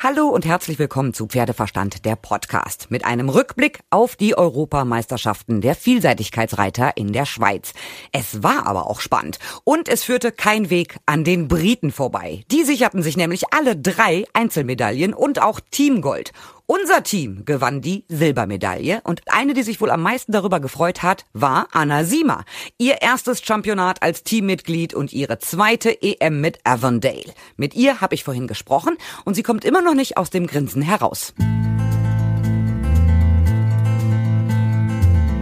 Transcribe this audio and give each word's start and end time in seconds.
Hallo 0.00 0.28
und 0.28 0.46
herzlich 0.46 0.78
willkommen 0.78 1.12
zu 1.12 1.26
Pferdeverstand, 1.26 2.04
der 2.04 2.14
Podcast, 2.14 2.88
mit 2.88 3.04
einem 3.04 3.28
Rückblick 3.28 3.80
auf 3.90 4.14
die 4.14 4.38
Europameisterschaften 4.38 5.60
der 5.60 5.74
Vielseitigkeitsreiter 5.74 6.96
in 6.96 7.12
der 7.12 7.26
Schweiz. 7.26 7.74
Es 8.12 8.44
war 8.44 8.68
aber 8.68 8.86
auch 8.88 9.00
spannend 9.00 9.40
und 9.64 9.88
es 9.88 10.04
führte 10.04 10.30
kein 10.30 10.70
Weg 10.70 10.98
an 11.06 11.24
den 11.24 11.48
Briten 11.48 11.90
vorbei. 11.90 12.44
Die 12.52 12.62
sicherten 12.62 13.02
sich 13.02 13.16
nämlich 13.16 13.52
alle 13.52 13.74
drei 13.74 14.24
Einzelmedaillen 14.34 15.14
und 15.14 15.42
auch 15.42 15.58
Teamgold. 15.68 16.30
Unser 16.70 17.02
Team 17.02 17.46
gewann 17.46 17.80
die 17.80 18.04
Silbermedaille 18.08 19.00
und 19.04 19.22
eine, 19.28 19.54
die 19.54 19.62
sich 19.62 19.80
wohl 19.80 19.90
am 19.90 20.02
meisten 20.02 20.32
darüber 20.32 20.60
gefreut 20.60 21.02
hat, 21.02 21.24
war 21.32 21.66
Anna 21.72 22.04
Siemer. 22.04 22.44
Ihr 22.76 23.00
erstes 23.00 23.40
Championat 23.42 24.02
als 24.02 24.22
Teammitglied 24.22 24.92
und 24.92 25.14
ihre 25.14 25.38
zweite 25.38 26.02
EM 26.02 26.42
mit 26.42 26.58
Avondale. 26.64 27.32
Mit 27.56 27.72
ihr 27.72 28.02
habe 28.02 28.14
ich 28.14 28.22
vorhin 28.22 28.46
gesprochen 28.46 28.98
und 29.24 29.32
sie 29.32 29.42
kommt 29.42 29.64
immer 29.64 29.80
noch 29.80 29.94
nicht 29.94 30.18
aus 30.18 30.28
dem 30.28 30.46
Grinsen 30.46 30.82
heraus. 30.82 31.32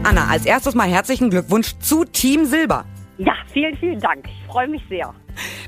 Anna, 0.05 0.29
als 0.31 0.47
erstes 0.47 0.77
mal 0.77 0.89
herzlichen 0.89 1.31
Glückwunsch 1.31 1.77
zu 1.81 2.05
Team 2.05 2.45
Silber. 2.45 2.85
Ja, 3.19 3.35
vielen, 3.53 3.77
vielen 3.79 3.99
Dank. 3.99 4.29
Ich 4.29 4.47
freue 4.47 4.69
mich 4.69 4.83
sehr. 4.89 5.13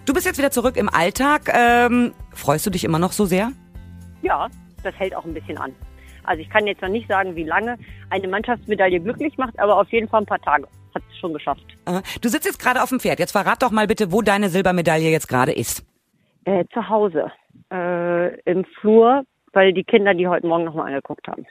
Du 0.05 0.13
bist 0.13 0.25
jetzt 0.25 0.39
wieder 0.39 0.53
zurück 0.53 0.77
im 0.77 0.89
Alltag. 0.89 1.53
Ähm, 1.53 2.13
freust 2.33 2.65
du 2.65 2.71
dich 2.71 2.85
immer 2.85 3.01
noch 3.01 3.11
so 3.11 3.27
sehr? 3.27 3.51
Ja, 4.23 4.49
das 4.83 4.95
hält 4.99 5.15
auch 5.15 5.25
ein 5.25 5.35
bisschen 5.35 5.59
an. 5.59 5.75
Also 6.25 6.43
ich 6.43 6.51
kann 6.51 6.67
jetzt 6.67 6.83
noch 6.83 6.91
nicht 6.91 7.09
sagen, 7.09 7.37
wie 7.37 7.45
lange 7.45 7.79
eine 8.11 8.29
Mannschaftsmedaille 8.29 9.01
glücklich 9.01 9.37
macht, 9.39 9.59
aber 9.59 9.81
auf 9.81 9.91
jeden 9.91 10.09
Fall 10.09 10.21
ein 10.21 10.27
paar 10.27 10.41
Tage. 10.41 10.67
Hat 10.95 11.03
es 11.11 11.19
schon 11.19 11.33
geschafft. 11.33 11.65
Du 12.21 12.29
sitzt 12.29 12.45
jetzt 12.45 12.61
gerade 12.61 12.83
auf 12.83 12.91
dem 12.91 13.01
Pferd. 13.01 13.19
Jetzt 13.19 13.33
verrat 13.33 13.63
doch 13.63 13.71
mal 13.71 13.87
bitte, 13.87 14.13
wo 14.13 14.23
deine 14.23 14.49
Silbermedaille 14.49 15.11
jetzt 15.11 15.29
gerade 15.29 15.53
ist. 15.53 15.87
Äh, 16.45 16.65
zu 16.73 16.89
Hause. 16.89 17.31
Äh, 17.71 18.41
Im 18.43 18.65
Flur, 18.81 19.25
weil 19.53 19.73
die 19.73 19.85
Kinder 19.85 20.15
die 20.15 20.29
heute 20.29 20.47
Morgen 20.47 20.65
nochmal 20.65 20.89
angeguckt 20.89 21.27
haben. 21.29 21.47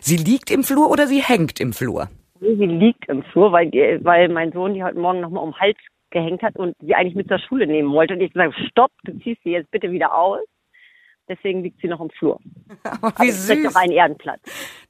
Sie 0.00 0.16
liegt 0.16 0.50
im 0.50 0.64
Flur 0.64 0.90
oder 0.90 1.06
sie 1.06 1.22
hängt 1.22 1.60
im 1.60 1.72
Flur? 1.72 2.08
Sie 2.40 2.66
liegt 2.66 3.08
im 3.08 3.22
Flur, 3.22 3.52
weil, 3.52 3.70
die, 3.70 3.98
weil 4.02 4.28
mein 4.28 4.52
Sohn 4.52 4.74
die 4.74 4.82
heute 4.82 4.98
Morgen 4.98 5.20
nochmal 5.20 5.42
um 5.42 5.52
den 5.52 5.60
Hals 5.60 5.78
gehängt 6.10 6.42
hat 6.42 6.56
und 6.56 6.76
sie 6.80 6.94
eigentlich 6.94 7.14
mit 7.14 7.28
zur 7.28 7.38
Schule 7.38 7.66
nehmen 7.66 7.92
wollte. 7.92 8.14
Und 8.14 8.20
ich 8.20 8.32
gesagt, 8.32 8.54
stopp, 8.70 8.90
du 9.04 9.18
ziehst 9.20 9.42
sie 9.42 9.50
jetzt 9.50 9.70
bitte 9.70 9.90
wieder 9.90 10.16
aus. 10.16 10.40
Deswegen 11.28 11.62
liegt 11.62 11.80
sie 11.80 11.88
noch 11.88 12.00
im 12.00 12.10
Flur. 12.10 12.38
Aber 12.84 13.12
wie 13.20 13.28
ist 13.28 13.46
süß, 13.46 13.64
noch 13.64 13.74
einen 13.74 13.92
Ehrenplatz. 13.92 14.40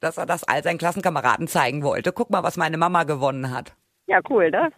dass 0.00 0.18
er 0.18 0.26
das 0.26 0.44
all 0.44 0.62
seinen 0.62 0.78
Klassenkameraden 0.78 1.48
zeigen 1.48 1.82
wollte. 1.82 2.12
Guck 2.12 2.30
mal, 2.30 2.42
was 2.42 2.56
meine 2.56 2.76
Mama 2.76 3.04
gewonnen 3.04 3.54
hat. 3.54 3.74
Ja, 4.06 4.20
cool, 4.30 4.50
ne? 4.50 4.70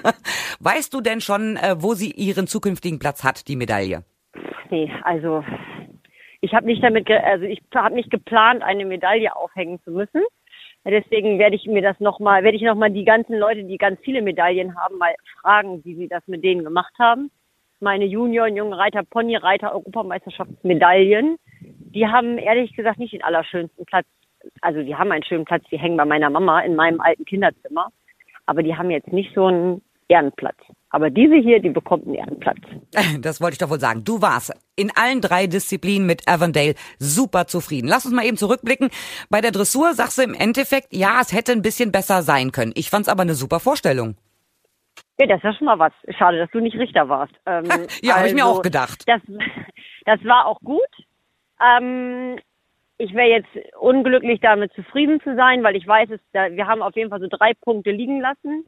Weißt 0.60 0.92
du 0.92 1.00
denn 1.00 1.20
schon, 1.20 1.56
äh, 1.56 1.76
wo 1.78 1.94
sie 1.94 2.10
ihren 2.10 2.46
zukünftigen 2.46 2.98
Platz 2.98 3.24
hat, 3.24 3.48
die 3.48 3.56
Medaille? 3.56 4.04
Nee, 4.70 4.92
also 5.02 5.44
ich 6.40 6.52
habe 6.54 6.66
nicht 6.66 6.82
damit, 6.82 7.06
ge 7.06 7.16
also 7.16 7.44
ich 7.44 7.62
habe 7.74 7.94
nicht 7.94 8.10
geplant, 8.10 8.62
eine 8.62 8.84
Medaille 8.84 9.34
aufhängen 9.34 9.80
zu 9.84 9.92
müssen. 9.92 10.22
Deswegen 10.84 11.38
werde 11.40 11.56
ich 11.56 11.66
mir 11.66 11.82
das 11.82 11.98
nochmal, 11.98 12.44
werde 12.44 12.56
ich 12.56 12.62
nochmal 12.62 12.90
die 12.90 13.04
ganzen 13.04 13.36
Leute, 13.36 13.64
die 13.64 13.76
ganz 13.76 13.98
viele 14.02 14.22
Medaillen 14.22 14.76
haben, 14.78 14.98
mal 14.98 15.14
fragen, 15.40 15.84
wie 15.84 15.96
sie 15.96 16.06
das 16.06 16.22
mit 16.28 16.44
denen 16.44 16.62
gemacht 16.62 16.94
haben. 16.98 17.30
Meine 17.80 18.06
Junioren, 18.06 18.56
jungen 18.56 18.72
Reiter, 18.72 19.02
Ponyreiter, 19.02 19.72
Europameisterschaftsmedaillen, 19.74 21.36
die 21.60 22.06
haben 22.06 22.38
ehrlich 22.38 22.74
gesagt 22.74 22.98
nicht 22.98 23.12
den 23.12 23.22
allerschönsten 23.22 23.84
Platz. 23.84 24.06
Also 24.60 24.82
die 24.82 24.94
haben 24.94 25.12
einen 25.12 25.24
schönen 25.24 25.44
Platz, 25.44 25.64
die 25.70 25.78
hängen 25.78 25.96
bei 25.96 26.04
meiner 26.04 26.30
Mama 26.30 26.60
in 26.60 26.74
meinem 26.76 27.00
alten 27.00 27.24
Kinderzimmer. 27.24 27.88
Aber 28.46 28.62
die 28.62 28.76
haben 28.76 28.90
jetzt 28.90 29.12
nicht 29.12 29.34
so 29.34 29.46
einen 29.46 29.82
Ehrenplatz. 30.08 30.56
Aber 30.90 31.10
diese 31.10 31.34
hier, 31.34 31.60
die 31.60 31.70
bekommt 31.70 32.06
einen 32.06 32.14
Ehrenplatz. 32.14 32.58
Das 33.20 33.40
wollte 33.40 33.54
ich 33.54 33.58
doch 33.58 33.70
wohl 33.70 33.80
sagen. 33.80 34.04
Du 34.04 34.22
warst 34.22 34.52
in 34.76 34.90
allen 34.94 35.20
drei 35.20 35.46
Disziplinen 35.46 36.06
mit 36.06 36.28
Avondale 36.28 36.74
super 36.98 37.46
zufrieden. 37.46 37.88
Lass 37.88 38.06
uns 38.06 38.14
mal 38.14 38.24
eben 38.24 38.36
zurückblicken. 38.36 38.90
Bei 39.28 39.40
der 39.40 39.50
Dressur 39.50 39.94
sagst 39.94 40.18
du 40.18 40.22
im 40.22 40.34
Endeffekt, 40.34 40.88
ja, 40.92 41.18
es 41.20 41.32
hätte 41.32 41.52
ein 41.52 41.62
bisschen 41.62 41.92
besser 41.92 42.22
sein 42.22 42.52
können. 42.52 42.72
Ich 42.74 42.88
fand's 42.90 43.08
aber 43.08 43.22
eine 43.22 43.34
super 43.34 43.60
Vorstellung. 43.60 44.16
Ja, 45.18 45.26
das 45.26 45.38
ist 45.38 45.44
ja 45.44 45.54
schon 45.54 45.66
mal 45.66 45.78
was. 45.78 45.92
Schade, 46.18 46.38
dass 46.38 46.50
du 46.50 46.60
nicht 46.60 46.76
Richter 46.76 47.08
warst. 47.08 47.34
Ähm, 47.46 47.86
Ja, 48.02 48.16
habe 48.16 48.28
ich 48.28 48.34
mir 48.34 48.46
auch 48.46 48.62
gedacht. 48.62 49.04
Das, 49.06 49.20
das 50.04 50.24
war 50.24 50.46
auch 50.46 50.60
gut. 50.60 50.80
Ähm, 51.60 52.38
ich 52.98 53.14
wäre 53.14 53.28
jetzt 53.28 53.76
unglücklich 53.78 54.40
damit 54.40 54.72
zufrieden 54.74 55.20
zu 55.20 55.34
sein, 55.36 55.62
weil 55.62 55.76
ich 55.76 55.86
weiß, 55.86 56.10
es, 56.10 56.20
da, 56.32 56.50
wir 56.50 56.66
haben 56.66 56.82
auf 56.82 56.96
jeden 56.96 57.10
Fall 57.10 57.20
so 57.20 57.28
drei 57.28 57.52
Punkte 57.54 57.90
liegen 57.90 58.20
lassen. 58.20 58.64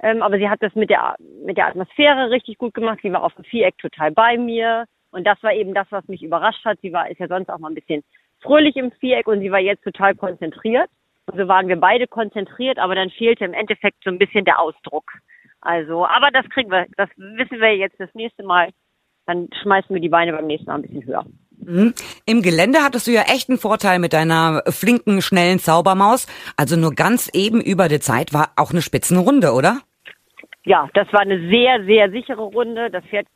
Ähm, 0.00 0.22
aber 0.22 0.36
sie 0.38 0.48
hat 0.48 0.62
das 0.62 0.74
mit 0.74 0.90
der, 0.90 1.16
mit 1.44 1.56
der 1.56 1.68
Atmosphäre 1.68 2.30
richtig 2.30 2.58
gut 2.58 2.74
gemacht. 2.74 2.98
Sie 3.02 3.12
war 3.12 3.22
auf 3.22 3.34
dem 3.34 3.44
Viereck 3.44 3.78
total 3.78 4.10
bei 4.10 4.36
mir. 4.36 4.86
Und 5.10 5.24
das 5.26 5.42
war 5.42 5.52
eben 5.52 5.74
das, 5.74 5.86
was 5.90 6.06
mich 6.08 6.22
überrascht 6.22 6.64
hat. 6.64 6.78
Sie 6.82 6.92
war, 6.92 7.08
ist 7.08 7.20
ja 7.20 7.28
sonst 7.28 7.50
auch 7.50 7.58
mal 7.58 7.68
ein 7.68 7.74
bisschen 7.74 8.02
fröhlich 8.40 8.76
im 8.76 8.90
Viereck 8.92 9.28
und 9.28 9.40
sie 9.40 9.52
war 9.52 9.60
jetzt 9.60 9.84
total 9.84 10.14
konzentriert. 10.14 10.90
Und 11.26 11.38
so 11.38 11.46
waren 11.46 11.68
wir 11.68 11.76
beide 11.76 12.08
konzentriert, 12.08 12.78
aber 12.78 12.96
dann 12.96 13.10
fehlte 13.10 13.44
im 13.44 13.54
Endeffekt 13.54 14.02
so 14.02 14.10
ein 14.10 14.18
bisschen 14.18 14.44
der 14.44 14.58
Ausdruck. 14.58 15.12
Also, 15.62 16.04
aber 16.04 16.30
das 16.32 16.48
kriegen 16.50 16.70
wir, 16.70 16.86
das 16.96 17.08
wissen 17.16 17.60
wir 17.60 17.76
jetzt 17.76 17.98
das 17.98 18.12
nächste 18.14 18.42
Mal. 18.42 18.70
Dann 19.26 19.48
schmeißen 19.62 19.94
wir 19.94 20.02
die 20.02 20.08
Beine 20.08 20.32
beim 20.32 20.46
nächsten 20.46 20.66
Mal 20.66 20.74
ein 20.74 20.82
bisschen 20.82 21.06
höher. 21.06 21.24
Mhm. 21.64 21.94
Im 22.26 22.42
Gelände 22.42 22.80
hattest 22.82 23.06
du 23.06 23.12
ja 23.12 23.22
echt 23.22 23.48
einen 23.48 23.58
Vorteil 23.58 24.00
mit 24.00 24.12
deiner 24.12 24.62
flinken, 24.66 25.22
schnellen 25.22 25.60
Zaubermaus. 25.60 26.26
Also 26.56 26.76
nur 26.76 26.92
ganz 26.92 27.30
eben 27.32 27.60
über 27.60 27.88
die 27.88 28.00
Zeit 28.00 28.34
war 28.34 28.50
auch 28.56 28.72
eine 28.72 28.82
Spitzenrunde, 28.82 29.52
oder? 29.52 29.78
Ja, 30.64 30.88
das 30.94 31.12
war 31.12 31.20
eine 31.20 31.48
sehr, 31.48 31.84
sehr 31.84 32.10
sichere 32.10 32.42
Runde. 32.42 32.90
Das 32.90 33.04
Pferd 33.04 33.28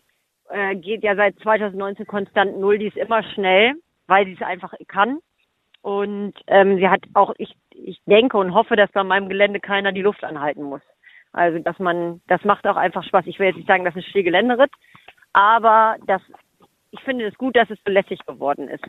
äh, 0.51 0.75
geht 0.75 1.05
ja 1.05 1.15
seit 1.15 1.39
2019 1.41 2.07
konstant 2.07 2.59
null. 2.59 2.79
Die 2.79 2.87
ist 2.87 2.97
immer 2.97 3.23
schnell, 3.23 3.75
weil 4.09 4.27
sie 4.27 4.35
es 4.35 4.43
einfach 4.43 4.75
kann. 4.89 5.21
Und 5.83 6.35
ähm, 6.49 6.79
sie 6.79 6.89
hat 6.89 7.03
auch, 7.15 7.33
ich, 7.39 7.55
ich 7.71 8.01
denke 8.07 8.37
und 8.39 8.55
hoffe, 8.55 8.75
dass 8.75 8.91
bei 8.91 9.05
meinem 9.05 9.29
Gelände 9.29 9.61
keiner 9.61 9.93
die 9.93 10.03
Luft 10.03 10.25
anhalten 10.25 10.65
muss. 10.65 10.83
Also 11.37 11.59
dass 11.59 11.79
man, 11.79 12.21
das 12.29 12.43
macht 12.45 12.67
auch 12.67 12.77
einfach 12.77 13.05
Spaß. 13.05 13.27
Ich 13.27 13.39
will 13.39 13.47
jetzt 13.47 13.57
nicht 13.57 13.69
sagen, 13.69 13.85
das 13.85 13.95
ist 13.95 14.05
ein 14.05 14.11
Stillgeländeritt, 14.11 14.71
aber 15.33 15.97
das, 16.07 16.23
ich 16.91 17.01
finde 17.01 17.27
es 17.27 17.35
gut, 17.37 17.55
dass 17.57 17.71
es 17.71 17.79
so 17.85 17.93
lässig 17.93 18.19
geworden 18.27 18.69
ist. 18.69 18.85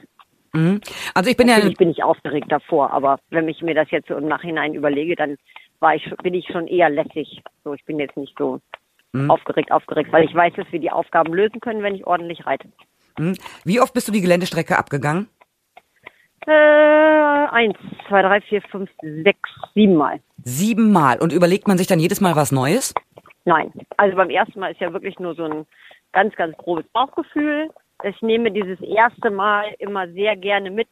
Mhm. 0.54 0.82
Also 1.14 1.30
ich 1.30 1.38
bin 1.38 1.48
ja, 1.48 1.56
Natürlich 1.56 1.78
bin 1.78 1.90
ich 1.92 2.04
aufgeregt 2.04 2.52
davor, 2.52 2.92
aber 2.92 3.20
wenn 3.30 3.48
ich 3.50 3.62
mir 3.62 3.76
das 3.76 3.92
jetzt 3.92 4.08
so 4.08 4.16
im 4.16 4.28
Nachhinein 4.28 4.74
überlege, 4.74 5.16
dann 5.16 5.38
war 5.80 5.94
ich, 5.94 6.10
bin 6.24 6.34
ich 6.34 6.48
schon 6.48 6.68
eher 6.68 6.90
lässig. 6.90 7.44
So, 7.64 7.74
ich 7.74 7.84
bin 7.86 8.00
jetzt 8.00 8.18
nicht 8.18 8.36
so 8.38 8.60
Mhm. 9.14 9.32
aufgeregt, 9.32 9.72
aufgeregt, 9.72 10.12
weil 10.12 10.26
ich 10.26 10.36
weiß, 10.36 10.54
dass 10.56 10.72
wir 10.72 10.80
die 10.80 10.92
Aufgaben 10.92 11.34
lösen 11.34 11.60
können, 11.62 11.82
wenn 11.82 11.96
ich 11.96 12.06
ordentlich 12.06 12.46
reite. 12.46 12.68
mhm. 13.18 13.36
wie 13.64 13.80
oft 13.80 13.94
bist 13.94 14.08
du 14.08 14.12
die 14.12 14.22
Geländestrecke 14.22 14.78
abgegangen? 14.78 15.28
Äh, 16.46 16.52
eins, 16.52 17.78
zwei, 18.08 18.22
drei, 18.22 18.42
vier, 18.42 18.62
fünf, 18.62 18.90
sechs, 19.02 19.50
sieben 19.74 19.96
Mal. 19.96 20.20
Siebenmal. 20.44 21.20
Und 21.20 21.34
überlegt 21.34 21.68
man 21.68 21.78
sich 21.78 21.88
dann 21.88 22.00
jedes 22.00 22.22
Mal 22.22 22.36
was 22.36 22.52
Neues? 22.52 22.94
Nein. 23.46 23.72
Also 23.98 24.16
beim 24.16 24.30
ersten 24.30 24.60
Mal 24.60 24.72
ist 24.72 24.82
ja 24.82 24.94
wirklich 24.94 25.20
nur 25.20 25.36
so 25.36 25.44
ein 25.46 25.66
ganz, 26.14 26.36
ganz 26.36 26.56
grobes 26.58 26.86
Bauchgefühl. 26.94 27.70
Ich 28.04 28.22
nehme 28.22 28.52
dieses 28.52 28.80
erste 28.82 29.32
Mal 29.32 29.74
immer 29.80 30.08
sehr 30.10 30.36
gerne 30.36 30.70
mit 30.70 30.88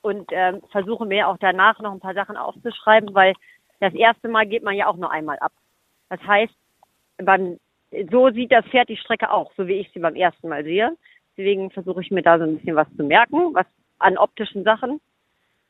und 0.00 0.30
ähm, 0.32 0.62
versuche 0.70 1.04
mir 1.06 1.28
auch 1.28 1.36
danach 1.38 1.78
noch 1.80 1.92
ein 1.92 2.00
paar 2.00 2.14
Sachen 2.14 2.36
aufzuschreiben, 2.36 3.14
weil 3.14 3.34
das 3.80 3.94
erste 3.94 4.28
Mal 4.28 4.46
geht 4.46 4.62
man 4.62 4.74
ja 4.74 4.86
auch 4.86 4.96
nur 4.96 5.10
einmal 5.10 5.38
ab. 5.38 5.52
Das 6.08 6.20
heißt, 6.22 6.54
beim, 7.18 7.58
so 8.10 8.30
sieht 8.30 8.52
das 8.52 8.64
Pferd 8.66 8.88
die 8.88 8.96
Strecke 8.96 9.30
auch, 9.30 9.52
so 9.56 9.66
wie 9.66 9.74
ich 9.74 9.90
sie 9.92 10.00
beim 10.00 10.14
ersten 10.14 10.48
Mal 10.48 10.64
sehe. 10.64 10.96
Deswegen 11.36 11.70
versuche 11.70 12.00
ich 12.00 12.10
mir 12.10 12.22
da 12.22 12.38
so 12.38 12.44
ein 12.44 12.56
bisschen 12.56 12.76
was 12.76 12.88
zu 12.96 13.04
merken, 13.04 13.54
was 13.54 13.66
an 13.98 14.18
optischen 14.18 14.64
Sachen. 14.64 15.00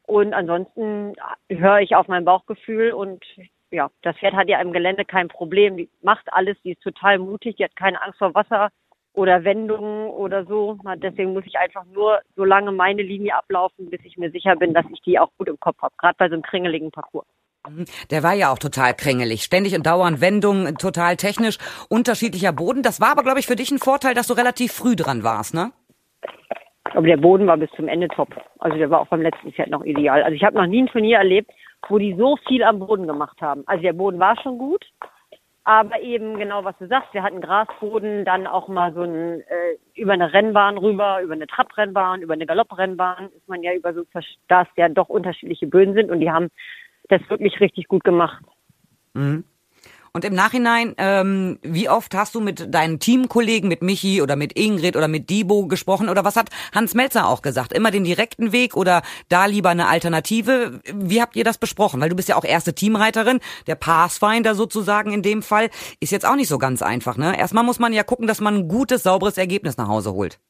Und 0.07 0.33
ansonsten 0.33 1.15
höre 1.51 1.81
ich 1.81 1.95
auf 1.95 2.09
mein 2.09 2.25
Bauchgefühl 2.25 2.93
und 2.93 3.23
ja, 3.71 3.91
das 4.03 4.17
Pferd 4.17 4.35
hat 4.35 4.49
ja 4.49 4.61
im 4.61 4.73
Gelände 4.73 5.05
kein 5.05 5.29
Problem. 5.29 5.77
Die 5.77 5.91
macht 6.01 6.33
alles, 6.33 6.57
die 6.65 6.73
ist 6.73 6.83
total 6.83 7.19
mutig, 7.19 7.57
die 7.57 7.65
hat 7.65 7.77
keine 7.77 8.01
Angst 8.01 8.19
vor 8.19 8.35
Wasser 8.35 8.71
oder 9.13 9.45
Wendungen 9.45 10.09
oder 10.09 10.47
so. 10.47 10.79
Deswegen 10.97 11.35
muss 11.35 11.45
ich 11.45 11.59
einfach 11.59 11.85
nur 11.93 12.21
so 12.37 12.45
lange 12.45 12.73
meine 12.73 13.03
Linie 13.03 13.35
ablaufen, 13.35 13.91
bis 13.91 14.01
ich 14.05 14.17
mir 14.17 14.31
sicher 14.31 14.57
bin, 14.57 14.73
dass 14.73 14.87
ich 14.91 15.03
die 15.03 15.19
auch 15.19 15.31
gut 15.37 15.49
im 15.49 15.61
Kopf 15.61 15.83
habe. 15.83 15.95
Gerade 15.99 16.15
bei 16.17 16.29
so 16.29 16.35
einem 16.35 16.43
kringeligen 16.43 16.91
Parcours. 16.91 17.27
Mhm. 17.69 17.85
Der 18.11 18.23
war 18.23 18.33
ja 18.33 18.53
auch 18.53 18.59
total 18.59 18.95
krängelig. 18.95 19.43
Ständig 19.43 19.75
und 19.75 19.85
dauernd 19.85 20.21
Wendungen, 20.21 20.77
total 20.77 21.17
technisch, 21.17 21.59
unterschiedlicher 21.89 22.53
Boden. 22.53 22.83
Das 22.83 23.01
war 23.01 23.11
aber, 23.11 23.23
glaube 23.23 23.41
ich, 23.41 23.47
für 23.47 23.57
dich 23.57 23.71
ein 23.71 23.79
Vorteil, 23.79 24.15
dass 24.15 24.29
du 24.29 24.35
relativ 24.35 24.73
früh 24.73 24.97
dran 24.97 25.23
warst, 25.23 25.55
ne? 25.55 25.73
Aber 26.95 27.07
der 27.07 27.17
Boden 27.17 27.47
war 27.47 27.57
bis 27.57 27.71
zum 27.73 27.89
Ende 27.89 28.09
top. 28.09 28.29
Also 28.59 28.77
der 28.77 28.91
war 28.91 29.01
auch 29.01 29.09
beim 29.09 29.23
letzten 29.23 29.53
Pferd 29.53 29.71
noch 29.71 29.85
ideal. 29.85 30.23
Also 30.23 30.35
ich 30.35 30.43
habe 30.43 30.57
noch 30.57 30.67
nie 30.67 30.83
ein 30.83 30.89
Turnier 30.89 31.19
erlebt, 31.19 31.51
wo 31.89 31.99
die 31.99 32.15
so 32.15 32.37
viel 32.49 32.63
am 32.63 32.81
Boden 32.81 33.07
gemacht 33.07 33.41
haben. 33.41 33.63
Also 33.67 33.83
der 33.83 33.93
Boden 33.93 34.19
war 34.19 34.41
schon 34.41 34.59
gut, 34.59 34.85
aber 35.65 36.01
eben 36.01 36.39
genau 36.39 36.65
was 36.65 36.77
du 36.79 36.87
sagst, 36.87 37.13
wir 37.13 37.23
hatten 37.23 37.41
Grasboden, 37.41 38.25
dann 38.25 38.47
auch 38.47 38.69
mal 38.69 38.93
so 38.95 39.03
ein 39.03 39.41
äh, 39.41 39.77
über 39.95 40.13
eine 40.13 40.33
Rennbahn 40.33 40.79
rüber, 40.79 41.21
über 41.23 41.35
eine 41.35 41.47
Trabrennbahn, 41.47 42.23
über 42.23 42.35
eine 42.35 42.47
Galopprennbahn 42.47 43.27
ist 43.37 43.49
man 43.49 43.63
ja 43.63 43.75
über 43.75 43.93
so, 43.93 44.03
dass 44.49 44.67
ja 44.77 44.89
doch 44.89 45.09
unterschiedliche 45.09 45.67
Böden 45.67 45.95
sind 45.95 46.11
und 46.11 46.21
die 46.21 46.31
haben 46.31 46.49
das 47.09 47.21
wirklich 47.29 47.61
richtig 47.61 47.89
gut 47.89 48.05
gemacht. 48.05 48.43
Und 49.15 49.45
Und 50.19 50.25
im 50.25 50.35
Nachhinein, 50.35 50.97
ähm, 50.99 51.61
wie 51.63 51.89
oft 51.89 52.13
hast 52.13 52.35
du 52.35 52.41
mit 52.41 52.75
deinen 52.75 52.99
Teamkollegen, 52.99 53.69
mit 53.69 53.83
Michi 53.83 54.21
oder 54.21 54.35
mit 54.35 54.59
Ingrid 54.59 54.97
oder 54.97 55.07
mit 55.07 55.31
Dibo 55.31 55.69
gesprochen? 55.69 56.09
Oder 56.09 56.25
was 56.25 56.35
hat 56.35 56.51
Hans 56.75 56.93
Melzer 56.93 57.29
auch 57.29 57.41
gesagt? 57.41 57.73
Immer 57.73 57.93
den 57.93 58.03
direkten 58.03 58.51
Weg 58.51 58.77
oder 58.77 59.03
da 59.29 59.47
lieber 59.47 59.69
eine 59.69 59.87
Alternative? 59.87 60.81
Wie 60.93 61.23
habt 61.23 61.37
ihr 61.37 61.45
das 61.45 61.57
besprochen? 61.57 62.01
Weil 62.01 62.09
du 62.09 62.17
bist 62.17 62.29
ja 62.29 62.35
auch 62.35 62.45
erste 62.45 62.75
Teamreiterin, 62.75 63.39
der 63.69 63.77
Pathfinder 63.77 64.57
sozusagen 64.57 65.13
in 65.13 65.23
dem 65.23 65.41
Fall, 65.41 65.71
ist 66.01 66.11
jetzt 66.11 66.27
auch 66.27 66.35
nicht 66.35 66.49
so 66.49 66.59
ganz 66.59 66.83
einfach. 66.83 67.17
Ne? 67.17 67.39
Erstmal 67.39 67.63
muss 67.63 67.79
man 67.79 67.93
ja 67.93 68.03
gucken, 68.03 68.27
dass 68.27 68.41
man 68.41 68.57
ein 68.57 68.67
gutes, 68.67 69.05
sauberes 69.05 69.39
Ergebnis 69.39 69.77
nach 69.77 69.87
Hause 69.87 70.15
holt. 70.15 70.41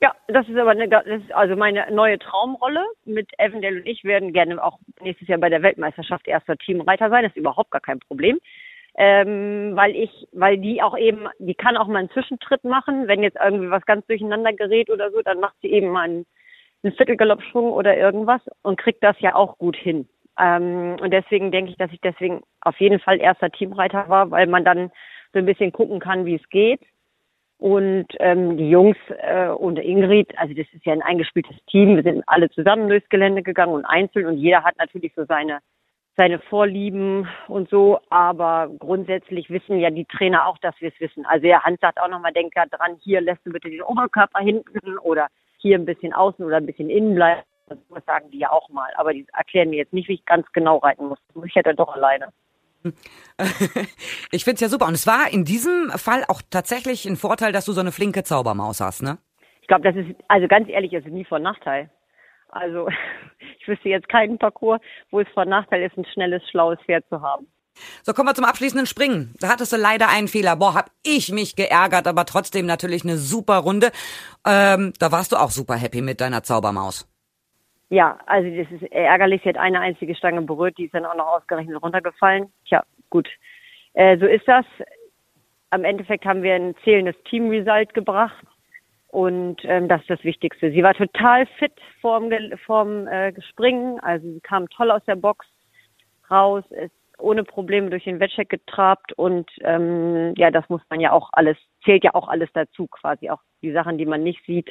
Ja, 0.00 0.14
das 0.26 0.48
ist 0.48 0.56
aber 0.56 0.70
eine, 0.70 0.88
das 0.88 1.06
ist 1.06 1.32
also 1.32 1.54
meine 1.54 1.86
neue 1.92 2.18
Traumrolle. 2.18 2.84
Mit 3.04 3.30
Evandale 3.38 3.76
und 3.76 3.86
ich 3.86 4.02
werden 4.02 4.32
gerne 4.32 4.62
auch 4.62 4.80
nächstes 5.00 5.28
Jahr 5.28 5.38
bei 5.38 5.48
der 5.48 5.62
Weltmeisterschaft 5.62 6.26
erster 6.26 6.56
Teamreiter 6.56 7.08
sein. 7.08 7.22
Das 7.22 7.30
ist 7.30 7.38
überhaupt 7.38 7.70
gar 7.70 7.80
kein 7.80 8.00
Problem. 8.00 8.40
Ähm, 8.98 9.72
weil 9.74 9.94
ich, 9.94 10.26
weil 10.32 10.56
die 10.56 10.82
auch 10.82 10.96
eben, 10.96 11.28
die 11.38 11.54
kann 11.54 11.76
auch 11.76 11.86
mal 11.86 11.98
einen 11.98 12.10
Zwischentritt 12.10 12.64
machen. 12.64 13.08
Wenn 13.08 13.22
jetzt 13.22 13.36
irgendwie 13.42 13.70
was 13.70 13.84
ganz 13.84 14.06
durcheinander 14.06 14.52
gerät 14.54 14.88
oder 14.90 15.10
so, 15.10 15.20
dann 15.22 15.40
macht 15.40 15.54
sie 15.60 15.70
eben 15.70 15.88
mal 15.88 16.04
einen, 16.04 16.26
einen 16.82 16.94
Viertelgaloppschwung 16.94 17.72
oder 17.72 17.96
irgendwas 17.96 18.40
und 18.62 18.78
kriegt 18.78 19.04
das 19.04 19.16
ja 19.20 19.34
auch 19.34 19.58
gut 19.58 19.76
hin. 19.76 20.08
Ähm, 20.38 20.96
und 21.00 21.12
deswegen 21.12 21.50
denke 21.50 21.72
ich, 21.72 21.76
dass 21.76 21.92
ich 21.92 22.00
deswegen 22.00 22.42
auf 22.62 22.78
jeden 22.80 22.98
Fall 22.98 23.20
erster 23.20 23.50
Teamreiter 23.50 24.08
war, 24.08 24.30
weil 24.30 24.46
man 24.46 24.64
dann 24.64 24.90
so 25.32 25.38
ein 25.38 25.46
bisschen 25.46 25.72
gucken 25.72 26.00
kann, 26.00 26.24
wie 26.24 26.36
es 26.36 26.48
geht 26.48 26.80
und 27.58 28.06
ähm, 28.20 28.56
die 28.56 28.68
Jungs 28.68 28.98
äh, 29.18 29.48
und 29.48 29.78
Ingrid, 29.78 30.36
also 30.38 30.52
das 30.54 30.66
ist 30.72 30.84
ja 30.84 30.92
ein 30.92 31.02
eingespieltes 31.02 31.56
Team, 31.70 31.96
wir 31.96 32.02
sind 32.02 32.22
alle 32.26 32.50
zusammen 32.50 32.88
durchs 32.88 33.08
Gelände 33.08 33.42
gegangen 33.42 33.72
und 33.72 33.84
einzeln 33.86 34.26
und 34.26 34.36
jeder 34.36 34.62
hat 34.62 34.76
natürlich 34.78 35.12
so 35.14 35.24
seine 35.24 35.60
seine 36.16 36.38
Vorlieben 36.38 37.28
und 37.48 37.68
so, 37.68 38.00
aber 38.08 38.70
grundsätzlich 38.78 39.50
wissen 39.50 39.78
ja 39.78 39.90
die 39.90 40.06
Trainer 40.06 40.46
auch, 40.46 40.58
dass 40.58 40.74
wir 40.80 40.88
es 40.88 41.00
wissen. 41.00 41.26
Also 41.26 41.42
der 41.42 41.62
Hans 41.62 41.80
sagt 41.80 42.00
auch 42.00 42.08
nochmal, 42.08 42.32
denk 42.32 42.54
da 42.54 42.64
dran, 42.66 42.96
hier 43.02 43.20
lässt 43.20 43.44
du 43.44 43.52
bitte 43.52 43.68
den 43.68 43.82
Oberkörper 43.82 44.40
hinten 44.40 44.98
oder 44.98 45.28
hier 45.58 45.78
ein 45.78 45.84
bisschen 45.84 46.12
außen 46.12 46.44
oder 46.44 46.56
ein 46.56 46.66
bisschen 46.66 46.90
innen 46.90 47.14
bleiben. 47.14 47.42
Das 47.68 48.04
sagen 48.06 48.30
die 48.30 48.38
ja 48.38 48.50
auch 48.50 48.68
mal, 48.68 48.90
aber 48.96 49.12
die 49.12 49.26
erklären 49.32 49.70
mir 49.70 49.76
jetzt 49.76 49.92
nicht, 49.92 50.08
wie 50.08 50.14
ich 50.14 50.24
ganz 50.24 50.46
genau 50.52 50.78
reiten 50.78 51.06
muss. 51.06 51.18
Ich 51.44 51.54
hätte 51.54 51.74
doch 51.74 51.94
alleine. 51.94 52.32
Ich 54.32 54.44
finde 54.44 54.56
es 54.56 54.60
ja 54.60 54.68
super. 54.68 54.86
Und 54.86 54.94
es 54.94 55.06
war 55.06 55.32
in 55.32 55.44
diesem 55.44 55.90
Fall 55.90 56.24
auch 56.28 56.42
tatsächlich 56.50 57.06
ein 57.06 57.16
Vorteil, 57.16 57.52
dass 57.52 57.64
du 57.64 57.72
so 57.72 57.80
eine 57.80 57.92
flinke 57.92 58.22
Zaubermaus 58.22 58.80
hast, 58.80 59.02
ne? 59.02 59.18
Ich 59.60 59.68
glaube, 59.68 59.82
das 59.82 59.96
ist, 59.96 60.14
also 60.28 60.46
ganz 60.46 60.68
ehrlich, 60.68 60.92
es 60.92 61.04
ist 61.04 61.12
nie 61.12 61.24
von 61.24 61.42
Nachteil. 61.42 61.90
Also 62.48 62.88
ich 63.66 63.68
wüsste 63.68 63.88
jetzt 63.88 64.08
keinen 64.08 64.38
Parcours, 64.38 64.80
wo 65.10 65.20
es 65.20 65.28
von 65.34 65.48
Nachteil 65.48 65.82
ist, 65.82 65.96
ein 65.98 66.06
schnelles, 66.12 66.42
schlaues 66.50 66.78
Pferd 66.86 67.04
zu 67.08 67.20
haben. 67.20 67.46
So, 68.02 68.12
kommen 68.12 68.28
wir 68.28 68.34
zum 68.34 68.44
abschließenden 68.44 68.86
Springen. 68.86 69.34
Da 69.40 69.48
hattest 69.48 69.72
du 69.72 69.76
leider 69.76 70.08
einen 70.08 70.28
Fehler. 70.28 70.56
Boah, 70.56 70.74
hab 70.74 70.90
ich 71.02 71.30
mich 71.32 71.56
geärgert, 71.56 72.06
aber 72.06 72.24
trotzdem 72.24 72.64
natürlich 72.64 73.04
eine 73.04 73.16
super 73.16 73.58
Runde. 73.58 73.90
Ähm, 74.46 74.92
da 74.98 75.12
warst 75.12 75.32
du 75.32 75.36
auch 75.36 75.50
super 75.50 75.74
happy 75.74 76.00
mit 76.00 76.20
deiner 76.20 76.42
Zaubermaus. 76.42 77.06
Ja, 77.90 78.18
also 78.26 78.48
das 78.48 78.70
ist 78.70 78.90
ärgerlich. 78.92 79.42
Sie 79.42 79.48
hat 79.50 79.58
eine 79.58 79.80
einzige 79.80 80.14
Stange 80.14 80.42
berührt, 80.42 80.78
die 80.78 80.86
ist 80.86 80.94
dann 80.94 81.04
auch 81.04 81.16
noch 81.16 81.26
ausgerechnet 81.26 81.80
runtergefallen. 81.82 82.50
Tja, 82.66 82.82
gut. 83.10 83.28
Äh, 83.92 84.18
so 84.18 84.26
ist 84.26 84.48
das. 84.48 84.64
Am 85.70 85.84
Endeffekt 85.84 86.24
haben 86.24 86.42
wir 86.42 86.54
ein 86.54 86.74
zählendes 86.82 87.16
Team-Result 87.28 87.92
gebracht. 87.92 88.46
Und 89.16 89.62
ähm, 89.64 89.88
das 89.88 90.02
ist 90.02 90.10
das 90.10 90.24
Wichtigste. 90.24 90.70
Sie 90.72 90.82
war 90.82 90.92
total 90.92 91.46
fit 91.58 91.72
vorm, 92.02 92.30
vorm 92.66 93.06
äh, 93.06 93.32
Springen. 93.48 93.98
Also 94.00 94.30
sie 94.30 94.40
kam 94.40 94.68
toll 94.68 94.90
aus 94.90 95.02
der 95.06 95.16
Box 95.16 95.46
raus, 96.30 96.64
ist 96.68 96.92
ohne 97.16 97.42
Probleme 97.42 97.88
durch 97.88 98.04
den 98.04 98.20
Wettcheck 98.20 98.50
getrabt 98.50 99.14
und 99.14 99.50
ähm, 99.62 100.34
ja, 100.36 100.50
das 100.50 100.68
muss 100.68 100.82
man 100.90 101.00
ja 101.00 101.12
auch 101.12 101.30
alles, 101.32 101.56
zählt 101.82 102.04
ja 102.04 102.14
auch 102.14 102.28
alles 102.28 102.50
dazu 102.52 102.88
quasi. 102.88 103.30
Auch 103.30 103.40
die 103.62 103.72
Sachen, 103.72 103.96
die 103.96 104.04
man 104.04 104.22
nicht 104.22 104.44
sieht, 104.44 104.68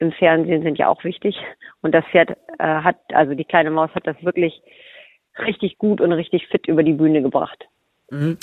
im 0.00 0.12
Fernsehen 0.12 0.62
sind 0.62 0.76
ja 0.76 0.88
auch 0.88 1.02
wichtig. 1.02 1.40
Und 1.80 1.94
das 1.94 2.04
Pferd 2.10 2.36
äh, 2.58 2.64
hat, 2.64 2.98
also 3.14 3.32
die 3.32 3.46
kleine 3.46 3.70
Maus 3.70 3.88
hat 3.94 4.06
das 4.06 4.22
wirklich 4.22 4.60
richtig 5.38 5.78
gut 5.78 6.02
und 6.02 6.12
richtig 6.12 6.46
fit 6.48 6.68
über 6.68 6.82
die 6.82 6.92
Bühne 6.92 7.22
gebracht. 7.22 7.64
Mhm. 8.10 8.36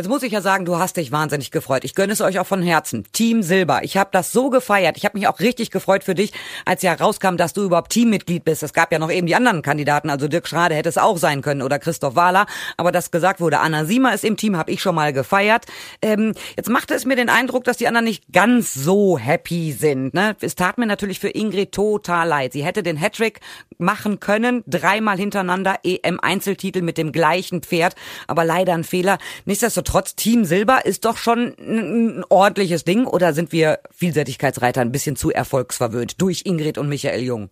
Jetzt 0.00 0.08
muss 0.08 0.22
ich 0.22 0.32
ja 0.32 0.40
sagen, 0.40 0.64
du 0.64 0.78
hast 0.78 0.96
dich 0.96 1.12
wahnsinnig 1.12 1.50
gefreut. 1.50 1.84
Ich 1.84 1.94
gönne 1.94 2.14
es 2.14 2.22
euch 2.22 2.38
auch 2.38 2.46
von 2.46 2.62
Herzen. 2.62 3.04
Team 3.12 3.42
Silber. 3.42 3.84
Ich 3.84 3.98
habe 3.98 4.08
das 4.14 4.32
so 4.32 4.48
gefeiert. 4.48 4.96
Ich 4.96 5.04
habe 5.04 5.18
mich 5.18 5.28
auch 5.28 5.40
richtig 5.40 5.70
gefreut 5.70 6.04
für 6.04 6.14
dich, 6.14 6.32
als 6.64 6.80
ja 6.80 6.94
rauskam, 6.94 7.36
dass 7.36 7.52
du 7.52 7.64
überhaupt 7.64 7.92
Teammitglied 7.92 8.42
bist. 8.42 8.62
Es 8.62 8.72
gab 8.72 8.92
ja 8.92 8.98
noch 8.98 9.10
eben 9.10 9.26
die 9.26 9.34
anderen 9.34 9.60
Kandidaten. 9.60 10.08
Also 10.08 10.26
Dirk 10.26 10.48
Schrade 10.48 10.74
hätte 10.74 10.88
es 10.88 10.96
auch 10.96 11.18
sein 11.18 11.42
können 11.42 11.60
oder 11.60 11.78
Christoph 11.78 12.16
Wahler. 12.16 12.46
Aber 12.78 12.92
das 12.92 13.10
gesagt 13.10 13.42
wurde, 13.42 13.60
Anna 13.60 13.84
Siemer 13.84 14.14
ist 14.14 14.24
im 14.24 14.38
Team, 14.38 14.56
habe 14.56 14.72
ich 14.72 14.80
schon 14.80 14.94
mal 14.94 15.12
gefeiert. 15.12 15.66
Ähm, 16.00 16.32
jetzt 16.56 16.70
machte 16.70 16.94
es 16.94 17.04
mir 17.04 17.16
den 17.16 17.28
Eindruck, 17.28 17.64
dass 17.64 17.76
die 17.76 17.86
anderen 17.86 18.06
nicht 18.06 18.24
ganz 18.32 18.72
so 18.72 19.18
happy 19.18 19.72
sind. 19.72 20.14
Ne? 20.14 20.34
Es 20.40 20.54
tat 20.54 20.78
mir 20.78 20.86
natürlich 20.86 21.20
für 21.20 21.28
Ingrid 21.28 21.72
total 21.72 22.26
leid. 22.26 22.54
Sie 22.54 22.64
hätte 22.64 22.82
den 22.82 22.96
Hattrick 22.96 23.40
machen 23.76 24.18
können, 24.18 24.64
dreimal 24.66 25.18
hintereinander 25.18 25.80
EM-Einzeltitel 25.84 26.80
mit 26.80 26.96
dem 26.96 27.12
gleichen 27.12 27.60
Pferd. 27.60 27.96
Aber 28.28 28.46
leider 28.46 28.72
ein 28.72 28.84
Fehler. 28.84 29.18
Nichtsdestotrotz 29.44 29.89
Nichtsdestotrotz, 29.90 30.14
Team 30.14 30.44
Silber 30.44 30.84
ist 30.84 31.04
doch 31.04 31.16
schon 31.16 31.54
ein, 31.58 32.24
ordentliches 32.30 32.84
Ding 32.84 33.06
oder 33.06 33.32
sind 33.32 33.50
wir 33.50 33.78
Vielseitigkeitsreiter 33.90 34.80
ein 34.80 34.92
bisschen 34.92 35.16
zu 35.16 35.30
erfolgsverwöhnt 35.30 36.22
durch 36.22 36.42
Ingrid 36.46 36.78
und 36.78 36.88
Michael 36.88 37.22
Jung? 37.22 37.50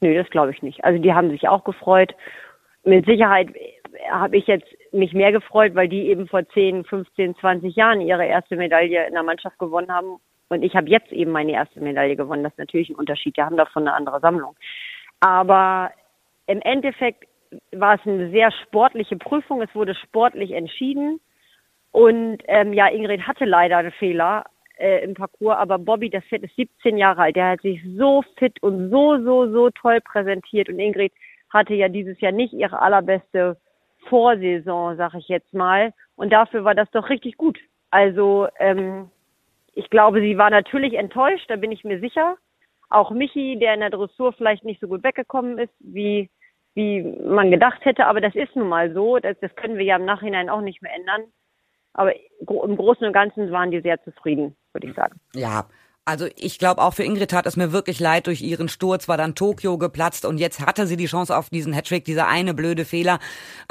Nö, 0.00 0.14
das 0.14 0.30
glaube 0.30 0.52
ich 0.52 0.62
nicht. 0.62 0.84
Also 0.84 1.02
die 1.02 1.12
haben 1.12 1.30
sich 1.30 1.48
auch 1.48 1.64
gefreut. 1.64 2.14
Mit 2.84 3.06
Sicherheit 3.06 3.48
habe 4.08 4.36
ich 4.36 4.46
jetzt 4.46 4.66
mich 4.92 5.14
mehr 5.14 5.32
gefreut, 5.32 5.74
weil 5.74 5.88
die 5.88 6.06
eben 6.06 6.28
vor 6.28 6.48
10, 6.48 6.84
15, 6.84 7.34
20 7.36 7.74
Jahren 7.74 8.00
ihre 8.00 8.24
erste 8.24 8.54
Medaille 8.54 9.08
in 9.08 9.14
der 9.14 9.24
Mannschaft 9.24 9.58
gewonnen 9.58 9.90
haben. 9.90 10.20
Und 10.48 10.62
ich 10.62 10.76
habe 10.76 10.88
jetzt 10.88 11.10
eben 11.10 11.32
meine 11.32 11.52
erste 11.52 11.80
Medaille 11.80 12.14
gewonnen. 12.14 12.44
Das 12.44 12.52
ist 12.52 12.58
natürlich 12.58 12.90
ein 12.90 12.96
Unterschied. 12.96 13.36
Die 13.36 13.42
haben 13.42 13.56
davon 13.56 13.88
eine 13.88 13.96
andere 13.96 14.20
Sammlung. 14.20 14.54
Aber 15.18 15.90
im 16.46 16.60
Endeffekt 16.62 17.24
war 17.72 17.96
es 17.96 18.06
eine 18.06 18.30
sehr 18.30 18.52
sportliche 18.62 19.16
Prüfung. 19.16 19.60
Es 19.60 19.74
wurde 19.74 19.96
sportlich 19.96 20.52
entschieden. 20.52 21.20
Und 21.92 22.38
ähm, 22.46 22.72
ja, 22.72 22.88
Ingrid 22.88 23.26
hatte 23.26 23.44
leider 23.44 23.78
einen 23.78 23.92
Fehler 23.92 24.44
äh, 24.78 25.04
im 25.04 25.14
Parcours, 25.14 25.56
aber 25.56 25.78
Bobby, 25.78 26.10
das 26.10 26.24
Pferd 26.24 26.44
ist 26.44 26.56
17 26.56 26.96
Jahre 26.96 27.22
alt, 27.22 27.36
der 27.36 27.50
hat 27.50 27.62
sich 27.62 27.80
so 27.96 28.22
fit 28.38 28.62
und 28.62 28.90
so, 28.90 29.22
so, 29.22 29.50
so 29.50 29.70
toll 29.70 30.00
präsentiert. 30.00 30.68
Und 30.68 30.78
Ingrid 30.78 31.12
hatte 31.50 31.74
ja 31.74 31.88
dieses 31.88 32.20
Jahr 32.20 32.32
nicht 32.32 32.52
ihre 32.52 32.80
allerbeste 32.80 33.56
Vorsaison, 34.08 34.96
sag 34.96 35.14
ich 35.14 35.28
jetzt 35.28 35.52
mal. 35.52 35.92
Und 36.16 36.32
dafür 36.32 36.64
war 36.64 36.74
das 36.74 36.90
doch 36.92 37.08
richtig 37.08 37.36
gut. 37.36 37.58
Also 37.90 38.48
ähm, 38.58 39.10
ich 39.74 39.90
glaube, 39.90 40.20
sie 40.20 40.38
war 40.38 40.50
natürlich 40.50 40.94
enttäuscht, 40.94 41.48
da 41.48 41.56
bin 41.56 41.72
ich 41.72 41.84
mir 41.84 42.00
sicher. 42.00 42.36
Auch 42.88 43.10
Michi, 43.10 43.58
der 43.58 43.74
in 43.74 43.80
der 43.80 43.90
Dressur 43.90 44.32
vielleicht 44.32 44.64
nicht 44.64 44.80
so 44.80 44.88
gut 44.88 45.04
weggekommen 45.04 45.58
ist, 45.58 45.72
wie, 45.78 46.28
wie 46.74 47.02
man 47.02 47.50
gedacht 47.50 47.84
hätte, 47.84 48.06
aber 48.06 48.20
das 48.20 48.34
ist 48.34 48.56
nun 48.56 48.68
mal 48.68 48.92
so. 48.92 49.18
Das, 49.18 49.38
das 49.40 49.54
können 49.56 49.78
wir 49.78 49.84
ja 49.84 49.96
im 49.96 50.04
Nachhinein 50.04 50.48
auch 50.48 50.60
nicht 50.60 50.82
mehr 50.82 50.94
ändern. 50.94 51.22
Aber 51.94 52.14
im 52.14 52.76
Großen 52.76 53.06
und 53.06 53.12
Ganzen 53.12 53.50
waren 53.50 53.70
die 53.70 53.80
sehr 53.80 54.02
zufrieden, 54.04 54.56
würde 54.72 54.88
ich 54.88 54.94
sagen. 54.94 55.18
Ja, 55.34 55.66
also 56.04 56.26
ich 56.36 56.58
glaube 56.58 56.82
auch 56.82 56.94
für 56.94 57.04
Ingrid 57.04 57.32
hat 57.32 57.46
es 57.46 57.56
mir 57.56 57.72
wirklich 57.72 58.00
leid, 58.00 58.26
durch 58.26 58.42
ihren 58.42 58.68
Sturz 58.68 59.06
war 59.08 59.16
dann 59.16 59.34
Tokio 59.34 59.78
geplatzt 59.78 60.24
und 60.24 60.38
jetzt 60.38 60.64
hatte 60.64 60.86
sie 60.86 60.96
die 60.96 61.06
Chance 61.06 61.36
auf 61.36 61.50
diesen 61.50 61.72
Hattrick, 61.72 62.04
dieser 62.04 62.26
eine 62.26 62.54
blöde 62.54 62.84
Fehler. 62.84 63.18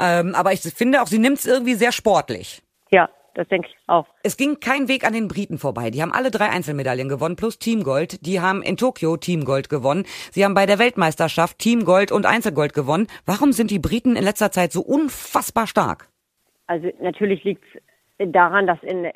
Ähm, 0.00 0.34
aber 0.34 0.52
ich 0.52 0.60
finde 0.60 1.02
auch, 1.02 1.06
sie 1.06 1.18
nimmt 1.18 1.38
es 1.38 1.46
irgendwie 1.46 1.74
sehr 1.74 1.92
sportlich. 1.92 2.62
Ja, 2.90 3.08
das 3.34 3.46
denke 3.48 3.68
ich 3.68 3.76
auch. 3.88 4.06
Es 4.22 4.36
ging 4.36 4.60
kein 4.60 4.88
Weg 4.88 5.06
an 5.06 5.12
den 5.12 5.28
Briten 5.28 5.58
vorbei. 5.58 5.90
Die 5.90 6.02
haben 6.02 6.12
alle 6.12 6.30
drei 6.30 6.48
Einzelmedaillen 6.48 7.08
gewonnen 7.08 7.36
plus 7.36 7.58
Teamgold. 7.58 8.24
Die 8.26 8.40
haben 8.40 8.62
in 8.62 8.76
Tokio 8.76 9.16
Teamgold 9.16 9.68
gewonnen. 9.68 10.04
Sie 10.30 10.44
haben 10.44 10.54
bei 10.54 10.66
der 10.66 10.78
Weltmeisterschaft 10.78 11.58
Teamgold 11.58 12.12
und 12.12 12.26
Einzelgold 12.26 12.74
gewonnen. 12.74 13.06
Warum 13.26 13.52
sind 13.52 13.70
die 13.70 13.78
Briten 13.78 14.16
in 14.16 14.24
letzter 14.24 14.50
Zeit 14.50 14.72
so 14.72 14.80
unfassbar 14.80 15.66
stark? 15.66 16.08
Also 16.66 16.88
natürlich 17.00 17.44
liegt 17.44 17.64
es 17.74 17.82
daran, 18.26 18.66
dass 18.66 18.82
in, 18.82 19.10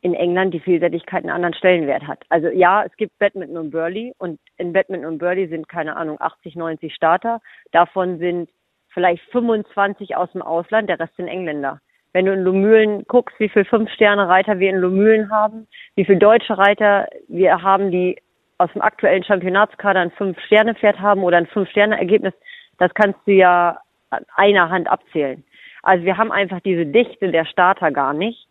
in 0.00 0.14
England 0.14 0.54
die 0.54 0.60
Vielseitigkeit 0.60 1.24
einen 1.24 1.32
anderen 1.32 1.54
Stellenwert 1.54 2.06
hat. 2.06 2.24
Also 2.28 2.48
ja, 2.48 2.84
es 2.84 2.96
gibt 2.96 3.18
Badminton 3.18 3.56
und 3.56 3.70
Burley 3.70 4.14
und 4.18 4.38
in 4.56 4.72
Badminton 4.72 5.12
und 5.12 5.18
Burley 5.18 5.48
sind 5.48 5.68
keine 5.68 5.96
Ahnung 5.96 6.20
80, 6.20 6.56
90 6.56 6.94
Starter. 6.94 7.40
Davon 7.72 8.18
sind 8.18 8.48
vielleicht 8.90 9.22
25 9.32 10.16
aus 10.16 10.30
dem 10.32 10.42
Ausland, 10.42 10.88
der 10.88 11.00
Rest 11.00 11.16
sind 11.16 11.28
Engländer. 11.28 11.80
Wenn 12.12 12.24
du 12.24 12.32
in 12.32 12.44
Lumülen 12.44 13.04
guckst, 13.08 13.38
wie 13.38 13.48
viele 13.48 13.66
Fünf-Sterne-Reiter 13.66 14.58
wir 14.58 14.70
in 14.70 14.76
Lumülen 14.76 15.30
haben, 15.30 15.66
wie 15.96 16.04
viele 16.04 16.18
deutsche 16.18 16.56
Reiter 16.56 17.08
wir 17.28 17.62
haben, 17.62 17.90
die 17.90 18.16
aus 18.58 18.72
dem 18.72 18.80
aktuellen 18.80 19.22
Championatskader 19.22 20.00
ein 20.00 20.12
Fünf-Sterne-Pferd 20.12 20.98
haben 20.98 21.24
oder 21.24 21.36
ein 21.36 21.46
Fünf-Sterne-Ergebnis, 21.46 22.32
das 22.78 22.94
kannst 22.94 23.20
du 23.26 23.32
ja 23.32 23.78
an 24.10 24.24
einer 24.34 24.70
Hand 24.70 24.88
abzählen. 24.88 25.44
Also 25.86 26.04
wir 26.04 26.18
haben 26.18 26.32
einfach 26.32 26.58
diese 26.60 26.84
Dichte 26.84 27.30
der 27.30 27.44
Starter 27.44 27.92
gar 27.92 28.12
nicht. 28.12 28.48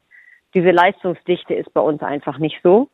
Diese 0.53 0.71
Leistungsdichte 0.71 1.53
ist 1.53 1.73
bei 1.73 1.81
uns 1.81 2.01
einfach 2.01 2.37
nicht 2.37 2.61
so. 2.63 2.87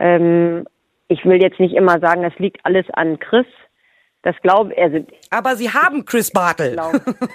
Ähm, 0.00 0.66
ich 1.06 1.24
will 1.24 1.40
jetzt 1.40 1.60
nicht 1.60 1.74
immer 1.74 2.00
sagen, 2.00 2.24
es 2.24 2.36
liegt 2.40 2.66
alles 2.66 2.86
an 2.90 3.20
Chris. 3.20 3.46
Das 4.22 4.34
glaube 4.42 4.74
also 4.76 5.06
Aber 5.30 5.54
Sie 5.54 5.70
haben 5.70 6.04
Chris 6.04 6.32
Bartel. 6.32 6.76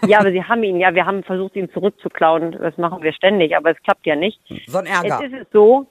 Ja, 0.05 0.19
aber 0.19 0.31
Sie 0.31 0.43
haben 0.43 0.63
ihn, 0.63 0.81
ja, 0.81 0.93
wir 0.93 1.05
haben 1.05 1.23
versucht, 1.23 1.55
ihn 1.55 1.71
zurückzuklauen. 1.71 2.51
Das 2.51 2.77
machen 2.77 3.01
wir 3.03 3.13
ständig, 3.13 3.55
aber 3.55 3.71
es 3.71 3.81
klappt 3.83 4.05
ja 4.05 4.17
nicht. 4.17 4.37
So 4.67 4.79
ein 4.79 4.85
Ärger. 4.85 5.21
Jetzt 5.21 5.33
ist 5.33 5.41
es 5.43 5.47
so, 5.53 5.87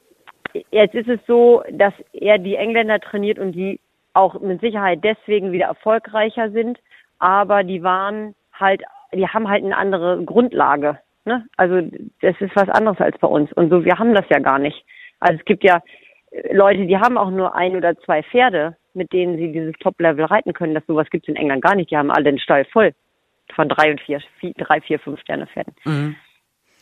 jetzt 0.71 0.95
ist 0.95 1.09
es 1.09 1.21
so, 1.27 1.63
dass 1.71 1.95
er 2.13 2.37
die 2.37 2.57
Engländer 2.57 3.01
trainiert 3.01 3.39
und 3.39 3.53
die 3.53 3.81
auch 4.13 4.39
mit 4.39 4.61
Sicherheit 4.61 5.01
deswegen 5.03 5.51
wieder 5.51 5.65
erfolgreicher 5.65 6.51
sind, 6.51 6.79
aber 7.19 7.65
die 7.65 7.83
waren 7.83 8.35
halt, 8.53 8.83
die 9.15 9.27
haben 9.27 9.49
halt 9.49 9.65
eine 9.65 9.77
andere 9.77 10.23
Grundlage. 10.25 10.99
Ne? 11.25 11.47
Also 11.57 11.81
das 12.21 12.35
ist 12.41 12.55
was 12.57 12.69
anderes 12.69 12.99
als 13.01 13.19
bei 13.19 13.29
uns. 13.29 13.53
Und 13.53 13.71
so, 13.71 13.85
wir 13.85 13.99
haben 13.99 14.15
das 14.15 14.25
ja 14.31 14.39
gar 14.39 14.59
nicht. 14.59 14.85
Also 15.21 15.39
es 15.39 15.45
gibt 15.45 15.65
ja 15.65 15.81
Leute, 16.51 16.87
die 16.87 16.97
haben 16.97 17.19
auch 17.19 17.31
nur 17.31 17.55
ein 17.55 17.77
oder 17.77 17.97
zwei 18.01 18.23
Pferde, 18.23 18.77
mit 18.95 19.13
denen 19.13 19.37
sie 19.37 19.53
dieses 19.53 19.75
Top-Level 19.81 20.25
reiten 20.25 20.53
können. 20.53 20.75
Das 20.75 20.85
sowas 20.87 21.09
gibt 21.11 21.25
es 21.25 21.29
in 21.29 21.37
England 21.37 21.63
gar 21.63 21.75
nicht. 21.75 21.91
Die 21.91 21.97
haben 21.97 22.11
alle 22.11 22.25
den 22.25 22.39
Stall 22.39 22.65
voll 22.67 22.93
von 23.55 23.69
drei 23.69 23.91
und 23.91 24.01
vier, 24.01 24.21
vier 24.41 24.53
drei, 24.55 24.81
vier, 24.81 24.99
fünf 24.99 25.21
Sterne 25.21 25.47
Pferden. 25.47 25.75
Mhm. 25.85 26.17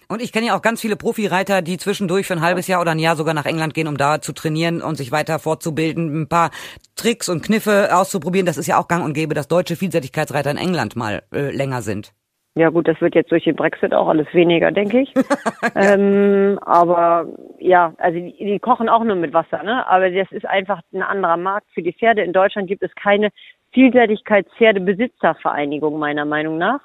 Und 0.08 0.20
ich 0.20 0.32
kenne 0.32 0.46
ja 0.46 0.56
auch 0.56 0.62
ganz 0.62 0.80
viele 0.80 0.96
Profireiter, 0.96 1.62
die 1.62 1.78
zwischendurch 1.78 2.26
für 2.26 2.34
ein 2.34 2.40
halbes 2.40 2.66
Jahr 2.66 2.80
oder 2.80 2.90
ein 2.90 2.98
Jahr 2.98 3.14
sogar 3.14 3.32
nach 3.32 3.46
England 3.46 3.74
gehen, 3.74 3.86
um 3.86 3.96
da 3.96 4.20
zu 4.20 4.32
trainieren 4.32 4.82
und 4.82 4.96
sich 4.96 5.12
weiter 5.12 5.38
fortzubilden, 5.38 6.22
ein 6.22 6.28
paar 6.28 6.50
Tricks 6.96 7.28
und 7.28 7.44
Kniffe 7.44 7.96
auszuprobieren. 7.96 8.44
Das 8.44 8.58
ist 8.58 8.66
ja 8.66 8.78
auch 8.78 8.88
gang 8.88 9.04
und 9.04 9.14
gäbe, 9.14 9.34
dass 9.34 9.46
deutsche 9.46 9.76
Vielseitigkeitsreiter 9.76 10.50
in 10.50 10.56
England 10.56 10.96
mal 10.96 11.22
äh, 11.32 11.54
länger 11.54 11.82
sind. 11.82 12.12
Ja 12.56 12.70
gut, 12.70 12.88
das 12.88 13.00
wird 13.00 13.14
jetzt 13.14 13.30
durch 13.30 13.44
den 13.44 13.54
Brexit 13.54 13.94
auch 13.94 14.08
alles 14.08 14.26
weniger, 14.34 14.72
denke 14.72 15.02
ich. 15.02 15.14
ähm, 15.76 16.58
aber 16.62 17.28
ja, 17.60 17.94
also 17.98 18.18
die, 18.18 18.34
die, 18.36 18.58
kochen 18.58 18.88
auch 18.88 19.04
nur 19.04 19.14
mit 19.14 19.32
Wasser, 19.32 19.62
ne? 19.62 19.86
Aber 19.86 20.10
das 20.10 20.32
ist 20.32 20.46
einfach 20.46 20.80
ein 20.92 21.02
anderer 21.02 21.36
Markt 21.36 21.68
für 21.72 21.82
die 21.82 21.92
Pferde. 21.92 22.22
In 22.22 22.32
Deutschland 22.32 22.66
gibt 22.66 22.82
es 22.82 22.92
keine 22.96 23.30
Vielseitigkeitspferdebesitzervereinigung 23.72 25.96
meiner 25.98 26.24
Meinung 26.24 26.58
nach. 26.58 26.80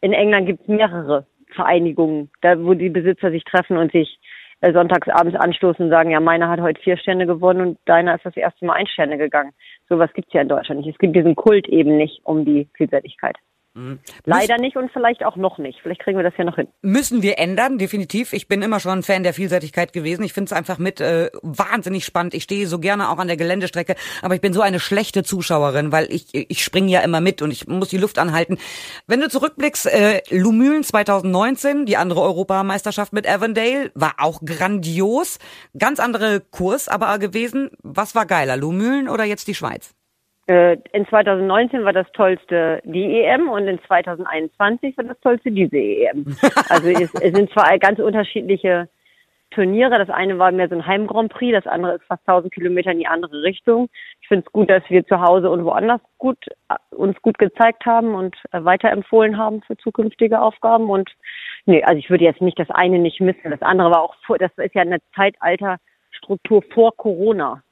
In 0.00 0.12
England 0.12 0.46
gibt 0.46 0.62
es 0.62 0.68
mehrere 0.68 1.26
Vereinigungen, 1.52 2.30
da 2.40 2.62
wo 2.62 2.74
die 2.74 2.90
Besitzer 2.90 3.32
sich 3.32 3.42
treffen 3.42 3.76
und 3.76 3.90
sich 3.90 4.20
äh, 4.60 4.72
sonntags 4.72 5.08
abends 5.08 5.36
anstoßen 5.36 5.86
und 5.86 5.90
sagen, 5.90 6.10
ja, 6.10 6.20
meiner 6.20 6.48
hat 6.48 6.60
heute 6.60 6.80
vier 6.80 6.96
Sterne 6.96 7.26
gewonnen 7.26 7.60
und 7.60 7.78
deiner 7.86 8.14
ist 8.14 8.24
das 8.24 8.36
erste 8.36 8.64
Mal 8.64 8.74
ein 8.74 8.86
Sterne 8.86 9.18
gegangen. 9.18 9.50
Sowas 9.88 10.12
gibt's 10.14 10.32
ja 10.32 10.42
in 10.42 10.48
Deutschland 10.48 10.80
nicht. 10.80 10.94
Es 10.94 10.98
gibt 10.98 11.16
diesen 11.16 11.34
Kult 11.34 11.66
eben 11.68 11.96
nicht 11.96 12.20
um 12.24 12.44
die 12.44 12.68
Vielseitigkeit. 12.74 13.36
Mhm. 13.74 14.00
Leider 14.24 14.58
nicht 14.58 14.76
und 14.76 14.90
vielleicht 14.92 15.24
auch 15.24 15.36
noch 15.36 15.58
nicht. 15.58 15.80
Vielleicht 15.82 16.02
kriegen 16.02 16.16
wir 16.16 16.24
das 16.24 16.34
ja 16.36 16.44
noch 16.44 16.56
hin. 16.56 16.68
Müssen 16.82 17.22
wir 17.22 17.38
ändern, 17.38 17.78
definitiv. 17.78 18.32
Ich 18.32 18.48
bin 18.48 18.62
immer 18.62 18.80
schon 18.80 18.98
ein 18.98 19.02
Fan 19.02 19.22
der 19.22 19.34
Vielseitigkeit 19.34 19.92
gewesen. 19.92 20.24
Ich 20.24 20.32
finde 20.32 20.46
es 20.46 20.52
einfach 20.52 20.78
mit 20.78 21.00
äh, 21.00 21.30
wahnsinnig 21.42 22.04
spannend. 22.04 22.34
Ich 22.34 22.42
stehe 22.44 22.66
so 22.66 22.78
gerne 22.78 23.10
auch 23.10 23.18
an 23.18 23.28
der 23.28 23.36
Geländestrecke, 23.36 23.94
aber 24.22 24.34
ich 24.34 24.40
bin 24.40 24.52
so 24.52 24.60
eine 24.60 24.80
schlechte 24.80 25.22
Zuschauerin, 25.22 25.92
weil 25.92 26.10
ich 26.10 26.28
ich 26.32 26.64
springe 26.64 26.90
ja 26.90 27.00
immer 27.00 27.20
mit 27.20 27.42
und 27.42 27.50
ich 27.50 27.66
muss 27.68 27.88
die 27.88 27.98
Luft 27.98 28.18
anhalten. 28.18 28.58
Wenn 29.06 29.20
du 29.20 29.28
zurückblickst, 29.28 29.86
äh, 29.86 30.22
Lumülen 30.30 30.82
2019, 30.82 31.86
die 31.86 31.96
andere 31.96 32.22
Europameisterschaft 32.22 33.12
mit 33.12 33.28
Avondale, 33.28 33.90
war 33.94 34.14
auch 34.18 34.40
grandios. 34.44 35.38
Ganz 35.78 36.00
andere 36.00 36.40
Kurs 36.40 36.88
aber 36.88 37.18
gewesen. 37.18 37.70
Was 37.82 38.14
war 38.14 38.26
geiler, 38.26 38.56
Lumülen 38.56 39.08
oder 39.08 39.24
jetzt 39.24 39.48
die 39.48 39.54
Schweiz? 39.54 39.97
Äh, 40.48 40.78
in 40.92 41.06
2019 41.06 41.84
war 41.84 41.92
das 41.92 42.10
tollste 42.12 42.80
die 42.84 43.20
EM 43.20 43.50
und 43.50 43.68
in 43.68 43.78
2021 43.86 44.96
war 44.96 45.04
das 45.04 45.20
tollste 45.20 45.50
diese 45.50 45.76
EM. 45.76 46.24
Also 46.70 46.88
es, 46.88 47.14
es 47.14 47.34
sind 47.34 47.50
zwei 47.52 47.76
ganz 47.78 47.98
unterschiedliche 47.98 48.88
Turniere. 49.50 49.98
Das 49.98 50.08
eine 50.08 50.38
war 50.38 50.50
mehr 50.50 50.68
so 50.68 50.74
ein 50.74 50.86
Heim 50.86 51.06
Grand 51.06 51.32
Prix, 51.32 51.52
das 51.52 51.70
andere 51.70 51.96
ist 51.96 52.04
fast 52.04 52.26
1000 52.26 52.52
Kilometer 52.52 52.92
in 52.92 52.98
die 52.98 53.06
andere 53.06 53.42
Richtung. 53.42 53.88
Ich 54.22 54.28
finde 54.28 54.44
es 54.46 54.52
gut, 54.52 54.70
dass 54.70 54.82
wir 54.88 55.06
zu 55.06 55.20
Hause 55.20 55.50
und 55.50 55.64
woanders 55.64 56.00
gut 56.16 56.38
uns 56.90 57.20
gut 57.20 57.38
gezeigt 57.38 57.84
haben 57.84 58.14
und 58.14 58.36
weiterempfohlen 58.52 59.36
haben 59.36 59.60
für 59.62 59.76
zukünftige 59.76 60.40
Aufgaben. 60.40 60.88
Und 60.88 61.10
nee, 61.66 61.82
also 61.82 61.98
ich 61.98 62.08
würde 62.08 62.24
jetzt 62.24 62.40
nicht 62.40 62.58
das 62.58 62.70
eine 62.70 62.98
nicht 62.98 63.20
missen. 63.20 63.50
Das 63.50 63.62
andere 63.62 63.90
war 63.90 64.02
auch 64.02 64.14
vor, 64.26 64.38
das 64.38 64.52
ist 64.56 64.74
ja 64.74 64.82
eine 64.82 64.98
Zeitalterstruktur 65.14 66.62
vor 66.72 66.96
Corona. 66.96 67.62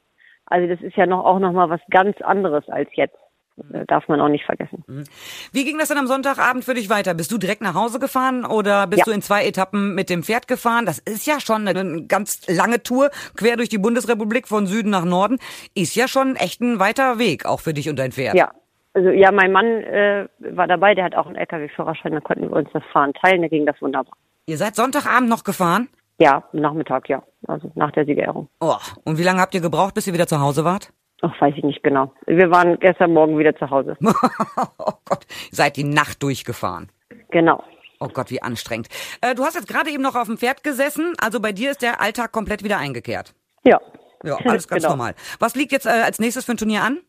Also 0.47 0.67
das 0.67 0.81
ist 0.81 0.95
ja 0.95 1.05
noch 1.05 1.25
auch 1.25 1.39
noch 1.39 1.51
mal 1.51 1.69
was 1.69 1.81
ganz 1.89 2.19
anderes 2.21 2.67
als 2.69 2.89
jetzt. 2.93 3.17
Das 3.57 3.87
darf 3.87 4.07
man 4.07 4.21
auch 4.21 4.27
nicht 4.27 4.45
vergessen. 4.45 4.83
Mhm. 4.85 5.03
Wie 5.51 5.65
ging 5.65 5.79
das 5.79 5.87
denn 5.87 5.97
am 5.97 6.05
Sonntagabend 6.05 6.63
für 6.63 6.75
dich 6.75 6.91
weiter? 6.91 7.15
Bist 7.15 7.31
du 7.31 7.39
direkt 7.39 7.61
nach 7.61 7.73
Hause 7.73 7.97
gefahren 7.97 8.45
oder 8.45 8.85
bist 8.85 8.99
ja. 8.99 9.05
du 9.05 9.11
in 9.11 9.23
zwei 9.23 9.45
Etappen 9.45 9.95
mit 9.95 10.11
dem 10.11 10.21
Pferd 10.21 10.47
gefahren? 10.47 10.85
Das 10.85 10.99
ist 10.99 11.25
ja 11.25 11.39
schon 11.39 11.67
eine 11.67 12.05
ganz 12.05 12.47
lange 12.47 12.83
Tour 12.83 13.09
quer 13.35 13.57
durch 13.57 13.69
die 13.69 13.79
Bundesrepublik 13.79 14.47
von 14.47 14.67
Süden 14.67 14.91
nach 14.91 15.05
Norden. 15.05 15.39
Ist 15.73 15.95
ja 15.95 16.07
schon 16.07 16.35
echt 16.35 16.61
ein 16.61 16.79
weiter 16.79 17.17
Weg, 17.17 17.47
auch 17.47 17.59
für 17.59 17.73
dich 17.73 17.89
und 17.89 17.97
dein 17.97 18.11
Pferd. 18.11 18.35
Ja, 18.35 18.51
also 18.93 19.09
ja, 19.09 19.31
mein 19.31 19.51
Mann 19.51 19.65
äh, 19.65 20.27
war 20.39 20.67
dabei, 20.67 20.93
der 20.93 21.05
hat 21.05 21.15
auch 21.15 21.25
einen 21.25 21.35
LKW-Führerschein, 21.35 22.13
da 22.13 22.19
konnten 22.19 22.49
wir 22.49 22.55
uns 22.55 22.69
das 22.73 22.83
Fahren 22.91 23.13
teilen, 23.13 23.41
da 23.41 23.47
ging 23.47 23.65
das 23.65 23.79
wunderbar. 23.81 24.13
Ihr 24.47 24.57
seid 24.57 24.75
Sonntagabend 24.75 25.29
noch 25.29 25.43
gefahren? 25.43 25.89
Ja, 26.19 26.43
Nachmittag, 26.51 27.09
ja. 27.09 27.23
Also 27.47 27.71
nach 27.75 27.91
der 27.91 28.05
Siegerehrung. 28.05 28.49
Oh, 28.59 28.75
und 29.03 29.17
wie 29.17 29.23
lange 29.23 29.39
habt 29.39 29.53
ihr 29.53 29.61
gebraucht, 29.61 29.93
bis 29.93 30.07
ihr 30.07 30.13
wieder 30.13 30.27
zu 30.27 30.39
Hause 30.39 30.65
wart? 30.65 30.91
Ach, 31.21 31.41
weiß 31.41 31.53
ich 31.57 31.63
nicht 31.63 31.83
genau. 31.83 32.11
Wir 32.25 32.51
waren 32.51 32.79
gestern 32.79 33.13
Morgen 33.13 33.37
wieder 33.37 33.55
zu 33.55 33.69
Hause. 33.69 33.97
oh 34.77 34.93
Gott, 35.05 35.25
seid 35.51 35.77
die 35.77 35.83
Nacht 35.83 36.21
durchgefahren. 36.21 36.91
Genau. 37.31 37.63
Oh 37.99 38.09
Gott, 38.09 38.29
wie 38.29 38.41
anstrengend. 38.41 38.89
Äh, 39.21 39.33
du 39.33 39.43
hast 39.43 39.55
jetzt 39.55 39.67
gerade 39.67 39.89
eben 39.89 40.03
noch 40.03 40.15
auf 40.15 40.27
dem 40.27 40.37
Pferd 40.37 40.63
gesessen, 40.63 41.13
also 41.19 41.39
bei 41.39 41.51
dir 41.51 41.71
ist 41.71 41.81
der 41.81 42.01
Alltag 42.01 42.31
komplett 42.31 42.63
wieder 42.63 42.77
eingekehrt. 42.77 43.33
Ja. 43.63 43.79
Ja, 44.23 44.35
alles 44.45 44.67
ganz 44.67 44.83
genau. 44.83 44.95
normal. 44.95 45.15
Was 45.39 45.55
liegt 45.55 45.71
jetzt 45.71 45.85
äh, 45.85 45.89
als 45.89 46.19
nächstes 46.19 46.45
für 46.45 46.51
ein 46.51 46.57
Turnier 46.57 46.83
an? 46.83 46.99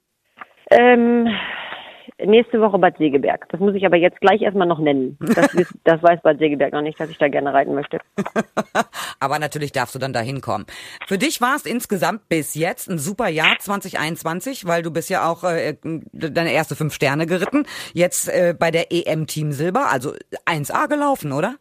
Ähm, 0.71 1.29
nächste 2.25 2.61
Woche 2.61 2.79
Bad 2.79 2.97
Segeberg. 2.99 3.49
Das 3.51 3.61
muss 3.61 3.75
ich 3.75 3.85
aber 3.87 3.97
jetzt 3.97 4.21
gleich 4.21 4.43
erstmal 4.43 4.67
noch 4.67 4.79
nennen. 4.79 5.17
Das, 5.21 5.55
das 5.85 6.03
weiß 6.03 6.23
Bad 6.23 6.39
Segeberg 6.39 6.73
noch 6.73 6.83
nicht, 6.83 6.99
dass 6.99 7.11
ich 7.11 7.19
da 7.19 7.29
gerne 7.29 7.53
reiten 7.53 7.75
möchte. 7.75 7.99
aber 9.21 9.39
natürlich 9.39 9.73
darfst 9.73 9.95
du 9.95 9.99
dann 9.99 10.13
da 10.13 10.21
hinkommen. 10.21 10.67
Für 11.07 11.19
dich 11.19 11.41
war 11.41 11.57
es 11.57 11.67
insgesamt 11.67 12.29
bis 12.29 12.55
jetzt 12.55 12.89
ein 12.89 12.99
super 12.99 13.29
Jahr 13.29 13.57
2021, 13.59 14.67
weil 14.67 14.83
du 14.83 14.93
bist 14.93 15.11
ja 15.11 15.31
auch 15.31 15.45
äh, 15.45 15.77
deine 16.13 16.53
erste 16.53 16.77
fünf 16.77 16.95
Sterne 16.95 17.27
geritten. 17.27 17.65
Jetzt 17.93 18.29
äh, 18.29 18.55
bei 18.59 18.71
der 18.71 18.91
EM 18.91 19.27
Team 19.27 19.53
Silber, 19.53 19.87
also 19.91 20.13
1A 20.47 20.89
gelaufen, 20.89 21.33
oder? 21.33 21.57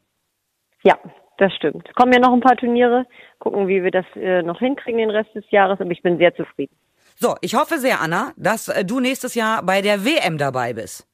Ja, 0.84 0.98
das 1.38 1.54
stimmt. 1.54 1.88
Es 1.88 1.96
kommen 1.96 2.14
ja 2.14 2.20
noch 2.20 2.34
ein 2.34 2.42
paar 2.42 2.56
Turniere. 2.56 3.06
Gucken, 3.40 3.68
wie 3.68 3.84
wir 3.84 3.92
das 3.92 4.06
äh, 4.16 4.42
noch 4.42 4.60
hinkriegen 4.60 5.00
den 5.00 5.10
Rest 5.10 5.34
des 5.36 5.50
Jahres, 5.52 5.80
aber 5.80 5.92
ich 5.92 6.02
bin 6.02 6.18
sehr 6.18 6.36
zufrieden. 6.36 6.76
So, 7.20 7.36
ich 7.42 7.56
hoffe 7.56 7.80
sehr, 7.80 8.00
Anna, 8.00 8.34
dass 8.38 8.68
äh, 8.68 8.86
du 8.86 9.00
nächstes 9.00 9.34
Jahr 9.34 9.64
bei 9.64 9.82
der 9.82 10.06
WM 10.06 10.38
dabei 10.38 10.74
bist. 10.74 11.08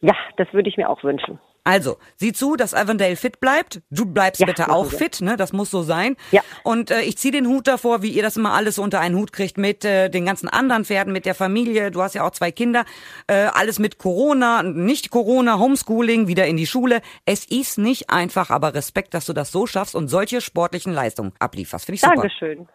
Ja, 0.00 0.14
das 0.36 0.52
würde 0.52 0.68
ich 0.68 0.76
mir 0.76 0.88
auch 0.88 1.04
wünschen. 1.04 1.38
Also, 1.62 1.96
sieh 2.16 2.32
zu, 2.32 2.56
dass 2.56 2.74
Avondale 2.74 3.16
fit 3.16 3.40
bleibt. 3.40 3.80
Du 3.88 4.04
bleibst 4.04 4.40
ja, 4.40 4.46
bitte 4.46 4.68
auch 4.68 4.90
fit, 4.90 5.22
ne? 5.22 5.36
Das 5.38 5.54
muss 5.54 5.70
so 5.70 5.82
sein. 5.82 6.16
Ja. 6.30 6.42
Und 6.62 6.90
äh, 6.90 7.00
ich 7.00 7.16
zieh 7.16 7.30
den 7.30 7.46
Hut 7.46 7.68
davor, 7.68 8.02
wie 8.02 8.10
ihr 8.10 8.22
das 8.22 8.36
immer 8.36 8.52
alles 8.52 8.78
unter 8.78 9.00
einen 9.00 9.14
Hut 9.14 9.32
kriegt 9.32 9.56
mit 9.56 9.82
äh, 9.84 10.10
den 10.10 10.26
ganzen 10.26 10.48
anderen 10.48 10.84
Pferden, 10.84 11.12
mit 11.12 11.24
der 11.24 11.34
Familie. 11.34 11.90
Du 11.90 12.02
hast 12.02 12.14
ja 12.14 12.26
auch 12.26 12.32
zwei 12.32 12.50
Kinder. 12.50 12.84
Äh, 13.28 13.46
alles 13.54 13.78
mit 13.78 13.96
Corona, 13.98 14.62
nicht 14.62 15.10
Corona, 15.10 15.58
Homeschooling, 15.58 16.26
wieder 16.26 16.46
in 16.46 16.58
die 16.58 16.66
Schule. 16.66 17.00
Es 17.24 17.46
ist 17.46 17.78
nicht 17.78 18.10
einfach, 18.10 18.50
aber 18.50 18.74
Respekt, 18.74 19.14
dass 19.14 19.24
du 19.24 19.32
das 19.32 19.50
so 19.50 19.66
schaffst 19.66 19.94
und 19.94 20.08
solche 20.08 20.42
sportlichen 20.42 20.92
Leistungen 20.92 21.32
ablieferst. 21.38 21.86
Finde 21.86 21.94
ich 21.94 22.00
super. 22.02 22.14
Dankeschön. 22.16 22.68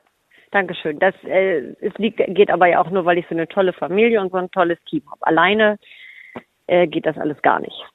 Dankeschön. 0.51 0.99
Das 0.99 1.13
äh, 1.23 1.75
es 1.81 1.93
liegt, 1.97 2.17
geht 2.35 2.49
aber 2.49 2.67
ja 2.67 2.81
auch 2.81 2.89
nur, 2.89 3.05
weil 3.05 3.17
ich 3.17 3.25
so 3.29 3.35
eine 3.35 3.47
tolle 3.47 3.73
Familie 3.73 4.21
und 4.21 4.31
so 4.31 4.37
ein 4.37 4.51
tolles 4.51 4.79
Team 4.89 5.03
habe. 5.09 5.25
Alleine 5.27 5.77
äh, 6.67 6.87
geht 6.87 7.05
das 7.05 7.17
alles 7.17 7.41
gar 7.41 7.59
nicht. 7.59 7.85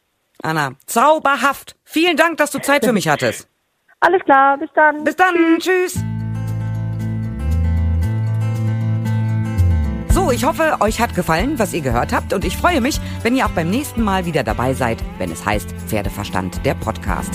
Anna, 0.42 0.72
zauberhaft. 0.86 1.76
Vielen 1.84 2.16
Dank, 2.16 2.36
dass 2.38 2.50
du 2.50 2.60
Zeit 2.60 2.84
für 2.84 2.92
mich 2.92 3.08
hattest. 3.08 3.48
Alles 4.00 4.22
klar, 4.24 4.58
bis 4.58 4.70
dann. 4.74 5.04
Bis 5.04 5.16
dann, 5.16 5.34
tschüss. 5.58 6.04
So, 10.10 10.30
ich 10.30 10.44
hoffe, 10.44 10.76
euch 10.80 11.00
hat 11.00 11.14
gefallen, 11.16 11.58
was 11.58 11.74
ihr 11.74 11.80
gehört 11.80 12.12
habt 12.12 12.32
und 12.32 12.44
ich 12.44 12.56
freue 12.56 12.80
mich, 12.80 13.00
wenn 13.22 13.34
ihr 13.34 13.46
auch 13.46 13.50
beim 13.50 13.68
nächsten 13.68 14.02
Mal 14.02 14.26
wieder 14.26 14.44
dabei 14.44 14.72
seid, 14.72 14.98
wenn 15.18 15.32
es 15.32 15.44
heißt 15.44 15.72
Pferdeverstand, 15.88 16.64
der 16.64 16.74
Podcast. 16.74 17.34